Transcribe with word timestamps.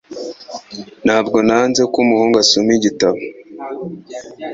Ntabwo 1.05 1.37
nanze 1.47 1.81
ko 1.91 1.95
umuhungu 2.03 2.35
asoma 2.43 2.71
igitabo. 2.77 3.21